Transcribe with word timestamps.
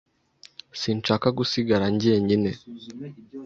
Sinshaka 0.79 1.27
gusigara 1.37 1.85
jyenyine. 2.01 2.51